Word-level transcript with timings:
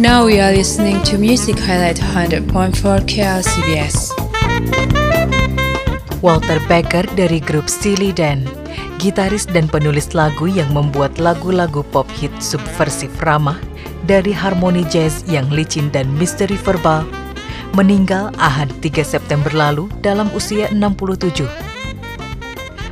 Now 0.00 0.24
we 0.24 0.40
are 0.40 0.52
listening 0.56 1.04
to 1.12 1.20
Music 1.20 1.60
Highlight 1.60 2.00
100.4 2.00 2.48
KLCBS. 3.04 4.16
Walter 6.24 6.56
Becker 6.68 7.04
dari 7.16 7.40
grup 7.40 7.68
Steely 7.68 8.12
Dan, 8.12 8.48
gitaris 8.96 9.44
dan 9.44 9.68
penulis 9.68 10.16
lagu 10.16 10.48
yang 10.48 10.72
membuat 10.72 11.20
lagu-lagu 11.20 11.84
pop 11.92 12.08
hit 12.16 12.32
subversif 12.40 13.12
ramah 13.20 13.60
dari 14.08 14.32
harmoni 14.32 14.84
jazz 14.88 15.20
yang 15.28 15.48
licin 15.52 15.92
dan 15.92 16.08
misteri 16.16 16.56
verbal, 16.56 17.04
meninggal 17.76 18.32
Ahad 18.40 18.72
3 18.80 19.04
September 19.04 19.52
lalu 19.52 19.92
dalam 20.00 20.32
usia 20.32 20.72
67. 20.72 21.69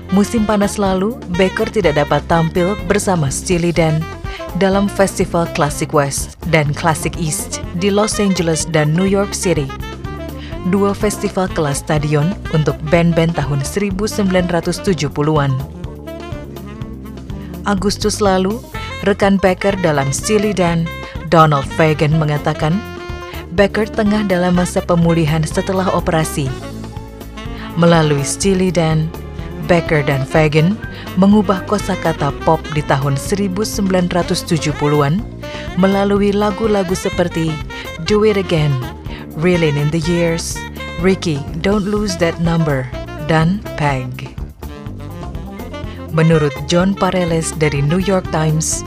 Musim 0.09 0.48
panas 0.48 0.80
lalu, 0.80 1.20
Becker 1.36 1.68
tidak 1.68 2.00
dapat 2.00 2.25
tampil 2.32 2.72
bersama 2.88 3.29
Steely 3.29 3.77
Dan 3.77 4.00
dalam 4.57 4.88
festival 4.88 5.44
Classic 5.53 5.93
West 5.93 6.40
dan 6.48 6.72
Classic 6.72 7.12
East 7.21 7.61
di 7.76 7.93
Los 7.93 8.17
Angeles 8.17 8.64
dan 8.64 8.96
New 8.96 9.04
York 9.04 9.36
City. 9.36 9.68
Dua 10.72 10.96
festival 10.96 11.44
kelas 11.53 11.84
stadion 11.84 12.32
untuk 12.57 12.81
band-band 12.89 13.36
tahun 13.36 13.61
1970-an. 13.61 15.53
Agustus 17.68 18.25
lalu, 18.25 18.56
rekan 19.04 19.36
Becker 19.36 19.76
dalam 19.84 20.09
Steely 20.09 20.56
Dan, 20.56 20.89
Donald 21.29 21.68
Fagen 21.76 22.17
mengatakan, 22.17 22.81
Becker 23.53 23.84
tengah 23.84 24.25
dalam 24.25 24.56
masa 24.56 24.81
pemulihan 24.81 25.45
setelah 25.45 25.93
operasi. 25.93 26.48
Melalui 27.76 28.25
Steely 28.25 28.72
Dan, 28.72 29.12
Becker 29.68 30.00
dan 30.03 30.25
Fagen 30.25 30.75
mengubah 31.21 31.63
kosakata 31.68 32.33
pop 32.42 32.59
di 32.72 32.81
tahun 32.89 33.20
1970-an 33.20 35.20
melalui 35.77 36.33
lagu-lagu 36.33 36.97
seperti 36.97 37.53
Do 38.09 38.25
It 38.25 38.41
Again, 38.41 38.73
Reeling 39.39 39.77
in 39.77 39.92
the 39.92 40.03
Years, 40.09 40.57
Ricky, 40.98 41.39
Don't 41.61 41.87
Lose 41.87 42.17
That 42.19 42.41
Number, 42.42 42.89
dan 43.31 43.62
Peg. 43.77 44.34
Menurut 46.17 46.57
John 46.67 46.97
Pareles 46.97 47.53
dari 47.61 47.85
New 47.85 48.01
York 48.01 48.27
Times, 48.33 48.83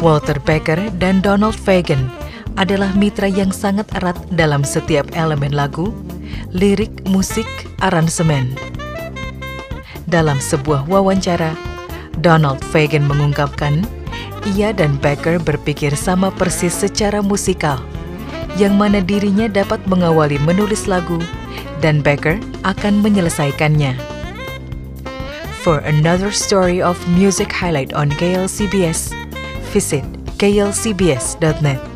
Walter 0.00 0.38
Becker 0.40 0.78
dan 0.96 1.20
Donald 1.20 1.58
Fagen 1.58 2.08
adalah 2.56 2.94
mitra 2.96 3.28
yang 3.28 3.50
sangat 3.50 3.88
erat 3.98 4.16
dalam 4.32 4.62
setiap 4.62 5.10
elemen 5.12 5.52
lagu, 5.52 5.90
lirik, 6.54 6.92
musik, 7.08 7.48
aransemen. 7.84 8.71
Dalam 10.12 10.36
sebuah 10.36 10.84
wawancara, 10.92 11.56
Donald 12.20 12.60
Fagen 12.68 13.08
mengungkapkan 13.08 13.80
ia 14.52 14.68
dan 14.76 15.00
Becker 15.00 15.40
berpikir 15.40 15.96
sama 15.96 16.28
persis 16.28 16.76
secara 16.76 17.24
musikal, 17.24 17.80
yang 18.60 18.76
mana 18.76 19.00
dirinya 19.00 19.48
dapat 19.48 19.80
mengawali 19.88 20.36
menulis 20.44 20.84
lagu 20.84 21.16
dan 21.80 22.04
Becker 22.04 22.36
akan 22.60 23.00
menyelesaikannya. 23.00 23.96
For 25.64 25.80
another 25.80 26.28
story 26.28 26.84
of 26.84 27.00
music 27.16 27.48
highlight 27.48 27.96
on 27.96 28.12
KLCBS, 28.12 29.16
visit 29.72 30.04
klcbs.net. 30.36 31.91